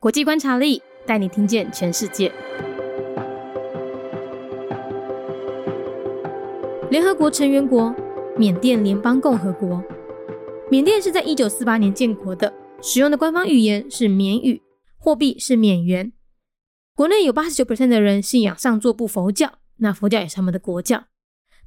[0.00, 2.32] 国际观察力带你听见全世界。
[6.90, 7.94] 联合国成员国
[8.34, 9.84] 缅甸联邦共和国，
[10.70, 12.50] 缅甸是在一九四八年建国的，
[12.80, 14.62] 使用的官方语言是缅语，
[14.96, 16.14] 货币是缅元。
[16.94, 21.04] 国内有八十九 percent 的人信仰上座部佛教，那佛教也是他们的国教。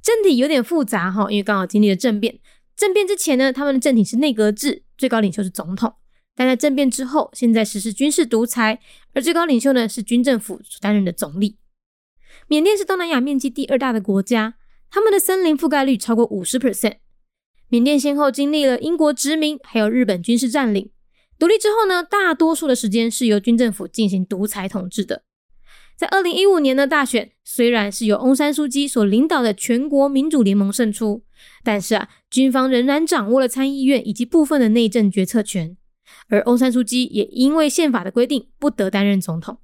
[0.02, 2.40] 政体有点复杂哈，因为刚好经历了政变。
[2.74, 5.92] 政变之前呢，他们的政体是内阁制，最高领袖是总统；
[6.36, 8.80] 但在政变之后，现在实施军事独裁，
[9.12, 11.58] 而最高领袖呢是军政府所担任的总理。
[12.48, 14.54] 缅甸是东南亚面积第二大的国家。
[14.90, 16.98] 他们的森林覆盖率超过五十 percent。
[17.68, 20.90] 缅甸先后经历了英国殖民，还有日本军事占领。
[21.36, 25.24] 独立之后呢，大多数的时间是由军政府进行独裁统治的。
[25.96, 31.24] 在二零一五年的大选，虽然是由翁山书记所领导的全国民主联盟胜出，
[31.62, 35.76] 但是啊，军方仍然掌握了参议院以及部分的内政决策权。
[36.28, 39.58] 而欧山书记也因为宪法的规定不得担任总统。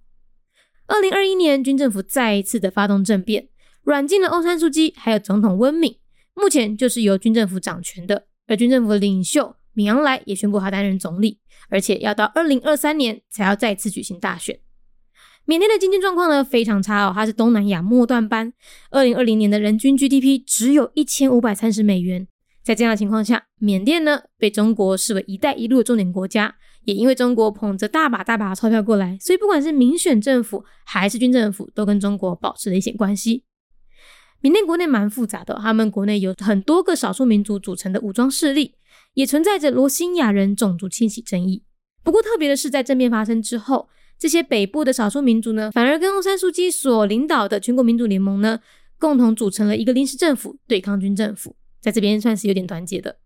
[0.86, 3.48] 二零二一年，军政府再一次的发动政变。
[3.82, 5.96] 软禁了欧山书记，还有总统温敏，
[6.34, 8.26] 目前就是由军政府掌权的。
[8.46, 14.58] 而军政府的领袖敏昂莱也宣布他担任总理，而且要到二零二三年才要再次举行大选。
[15.46, 18.52] 缅甸的经济状况呢非常差哦，它是东南亚末段班。
[18.90, 22.28] 二零二零年的人均 GDP 只有一千五百三十美元。
[22.70, 26.54] 在这样的情况下，缅甸呢被中国视为“一带一路”的重点国家，
[26.84, 33.42] 也因为中国捧着大把大把的钞票过来，所以不管是民选政府还是军政府，都跟中国保持了一些关系。
[34.40, 38.76] 缅甸国内蛮复杂的，他们国内有很多个少数民族组成的武装势力，
[39.14, 41.64] 也存在着罗兴亚人种族清洗争议。
[42.04, 48.60] 不过特别的是，在政变发生之后，这些北部的少数民族呢，反而跟翁山书记所领导的全国民主联盟呢，
[48.96, 53.18] 共同组成了一个临时政府，对抗军政府，在这边算是有点团结的。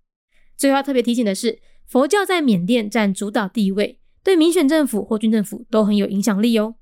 [0.56, 6.76] 最后要特别提醒的是，佛教在缅甸占主导地位，对民选政府或军政府都很有影响力哦。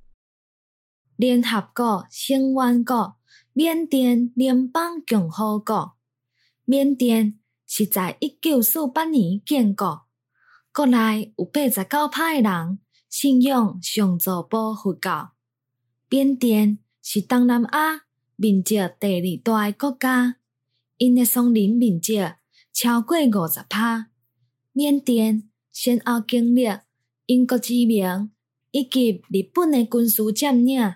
[1.16, 3.16] 联合国、新万国。
[3.54, 5.98] 缅甸联邦共和国，
[6.64, 10.06] 缅甸是在一九四八年建国。
[10.72, 12.78] 国内有八十九派人
[13.11, 15.32] 信仰上座部佛教。
[16.08, 18.05] 缅甸是东南亚
[18.36, 20.36] 面积第二大的国家，
[20.98, 22.19] 因的松林面积
[22.73, 24.08] 超过五十帕。
[24.73, 26.67] 缅甸先后经历
[27.27, 28.30] 英国殖民
[28.70, 30.95] 以及日本的军事占领，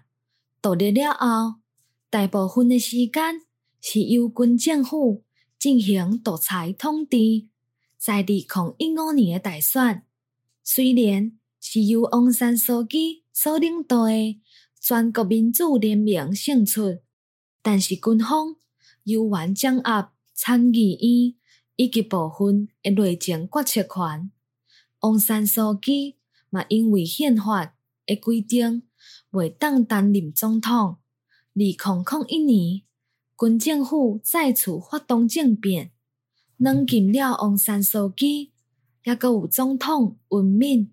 [0.63, 1.61] 独立了后。
[2.09, 3.43] 大部分的时间
[3.81, 5.25] 是由军政府
[5.59, 7.49] 进行独裁统治。
[7.99, 8.39] 在二零
[8.79, 10.05] 一五年的大选，
[10.63, 14.41] 虽然是由翁山书记所领导的
[14.81, 17.01] 全国民主联盟胜出，
[17.61, 18.57] 但是军方
[19.07, 21.35] 由完掌握参议院
[21.77, 24.33] 以及部分的内政决策权。
[24.99, 26.17] 王山书记
[26.51, 28.83] 嘛，因为宪法的规定，
[29.31, 30.73] 未当担任总统。
[30.73, 30.99] 二
[31.55, 32.83] 零零一年，
[33.39, 35.93] 军政府再次发动政变，
[36.57, 38.51] 软禁了王山书记，
[39.05, 40.91] 也阁有总统文敏。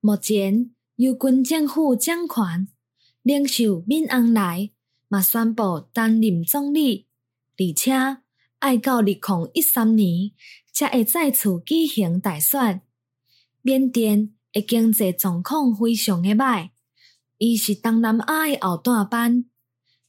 [0.00, 2.66] 目前由军政府掌权，
[3.22, 4.72] 领袖敏昂莱
[5.06, 7.05] 嘛宣布担任总理，
[7.58, 7.92] 而且
[8.58, 9.18] 爱到二零
[9.54, 10.32] 一三年
[10.72, 12.82] 才会再次举行大选。
[13.62, 16.70] 缅甸的经济状况非常的歹，
[17.38, 19.46] 伊是东南亚的后段班。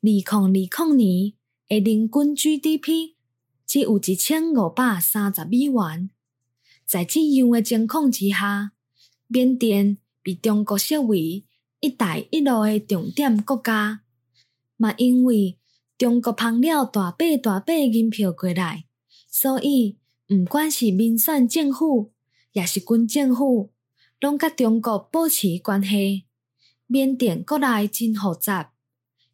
[0.01, 1.33] 二零二零年
[1.67, 3.15] 的人均 GDP
[3.65, 6.09] 只有一千五百三十美元。
[6.85, 8.71] 在这样的情况之下，
[9.27, 11.43] 缅甸被中国视为
[11.81, 14.03] “一带一路”的重点国家。
[14.77, 15.56] 嘛，因为
[15.97, 18.85] 中国捧了大把大把银票过来，
[19.27, 19.97] 所以
[20.29, 22.11] 毋管是民选政府，
[22.51, 23.71] 也是军政府，
[24.19, 26.25] 拢甲中国保持关系。
[26.85, 28.73] 缅甸国内真复杂。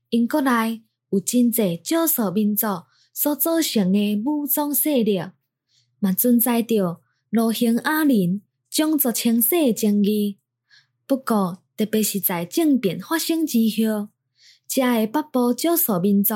[0.09, 2.67] 因国内有真济少数民族
[3.13, 5.21] 所组成的武装势力，
[5.99, 10.37] 嘛存在着罗兴亚人种族清洗的争议。
[11.05, 14.07] 不过，特别是在政变发生之后，
[14.73, 16.33] 遮个北部少数民族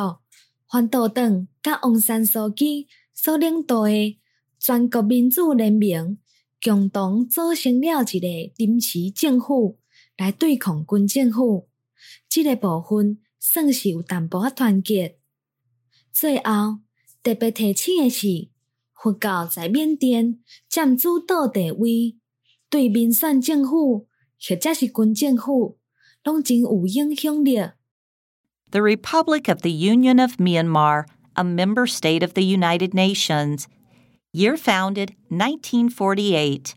[0.69, 4.19] 反倒党甲王山书记所领导的
[4.59, 6.17] 全国民主联盟
[6.61, 9.79] 共同组成了一个临时政府
[10.17, 11.69] 来对抗军政府。
[12.29, 13.19] 这个部分。
[13.39, 15.19] 算是有淡薄仔团结。
[16.11, 16.79] 最后
[17.23, 18.49] 特别提醒的是，
[18.93, 22.17] 佛教在缅甸占主导地位，
[22.69, 24.07] 对民选政府
[24.37, 25.77] 或者是军政府，
[26.25, 27.57] 拢真有影响力。
[28.71, 31.05] The Republic of the Union of Myanmar,
[31.37, 33.69] a member state of the United Nations.
[34.33, 36.75] Year founded 1948.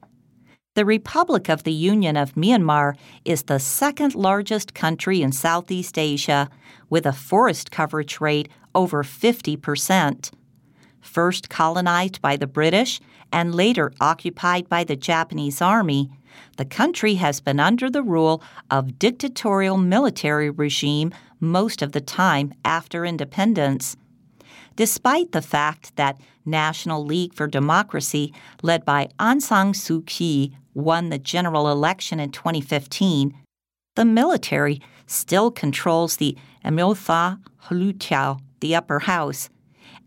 [0.76, 6.48] The Republic of the Union of Myanmar is the second largest country in Southeast Asia,
[6.88, 10.30] with a forest coverage rate over 50%.
[11.00, 13.00] First colonized by the British
[13.32, 16.08] and later occupied by the Japanese Army,
[16.56, 22.52] the country has been under the rule of dictatorial military regime most of the time
[22.64, 23.96] after independence.
[24.76, 28.32] Despite the fact that National League for Democracy,
[28.62, 33.34] led by Aung San Suu Kyi, won the general election in 2015,
[33.96, 39.50] the military still controls the Amiltha Hulutiao, the upper house,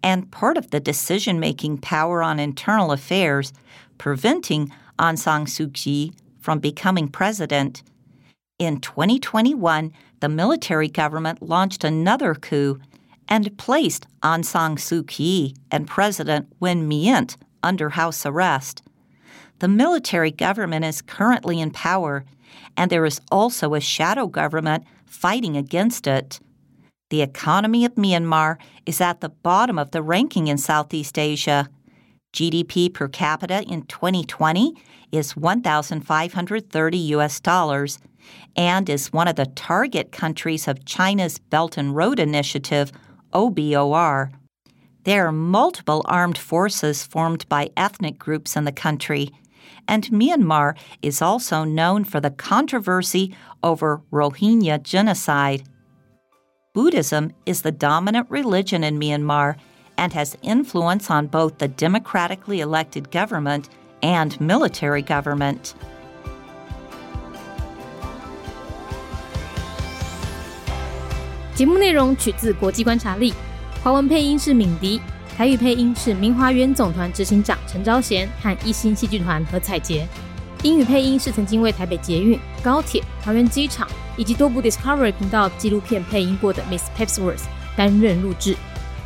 [0.02, 3.54] and part of the decision making power on internal affairs,
[3.98, 4.72] preventing
[5.04, 7.84] Aung San Suu Kyi from becoming president.
[8.58, 9.92] In 2021,
[10.22, 12.80] the military government launched another coup
[13.28, 18.82] and placed Aung San Suu Kyi and President Win Myint under house arrest.
[19.60, 22.24] The military government is currently in power,
[22.78, 26.40] and there is also a shadow government fighting against it.
[27.10, 31.68] The economy of Myanmar is at the bottom of the ranking in Southeast Asia.
[32.33, 34.74] GDP per capita in 2020
[35.12, 38.00] is 1,530 US dollars
[38.56, 42.91] and is one of the target countries of China's Belt and Road Initiative,
[43.33, 44.31] OBOR.
[45.03, 49.30] There are multiple armed forces formed by ethnic groups in the country,
[49.88, 55.63] and Myanmar is also known for the controversy over Rohingya genocide.
[56.74, 59.57] Buddhism is the dominant religion in Myanmar
[59.97, 63.65] and has influence on both the democratically elected government
[64.00, 65.75] and military government.
[71.55, 73.35] 节目内容取自国际观察力，
[73.82, 75.00] 华文配音是敏迪，
[75.37, 80.06] 台语配音是明华园总团执行长陈昭贤和一星戏剧团何彩杰，
[80.62, 87.43] 英语配音是曾经为台北捷运、高铁、桃园机场以及多部 Discovery 频道纪录片配音过的 Miss Pepsworth
[87.76, 88.56] 担任录制。